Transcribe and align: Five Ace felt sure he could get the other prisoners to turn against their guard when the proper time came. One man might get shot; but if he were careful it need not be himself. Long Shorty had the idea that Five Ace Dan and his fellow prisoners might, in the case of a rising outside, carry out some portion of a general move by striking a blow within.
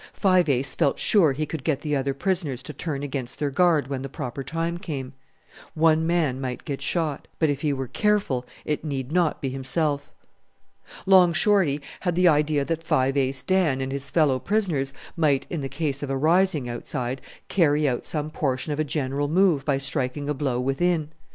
Five 0.13 0.49
Ace 0.49 0.73
felt 0.73 0.97
sure 0.97 1.31
he 1.33 1.45
could 1.45 1.63
get 1.63 1.81
the 1.81 1.95
other 1.95 2.15
prisoners 2.15 2.63
to 2.63 2.73
turn 2.73 3.03
against 3.03 3.37
their 3.37 3.51
guard 3.51 3.85
when 3.85 4.01
the 4.01 4.09
proper 4.09 4.43
time 4.43 4.79
came. 4.79 5.13
One 5.75 6.07
man 6.07 6.41
might 6.41 6.65
get 6.65 6.81
shot; 6.81 7.27
but 7.37 7.51
if 7.51 7.61
he 7.61 7.71
were 7.71 7.85
careful 7.87 8.43
it 8.65 8.83
need 8.83 9.11
not 9.11 9.43
be 9.43 9.49
himself. 9.49 10.09
Long 11.05 11.33
Shorty 11.33 11.81
had 11.99 12.15
the 12.15 12.27
idea 12.27 12.65
that 12.65 12.81
Five 12.81 13.15
Ace 13.15 13.43
Dan 13.43 13.79
and 13.79 13.91
his 13.91 14.09
fellow 14.09 14.39
prisoners 14.39 14.91
might, 15.15 15.45
in 15.51 15.61
the 15.61 15.69
case 15.69 16.01
of 16.01 16.09
a 16.09 16.17
rising 16.17 16.67
outside, 16.67 17.21
carry 17.47 17.87
out 17.87 18.03
some 18.03 18.31
portion 18.31 18.73
of 18.73 18.79
a 18.79 18.83
general 18.83 19.27
move 19.27 19.65
by 19.65 19.77
striking 19.77 20.27
a 20.27 20.33
blow 20.33 20.59
within. 20.59 21.09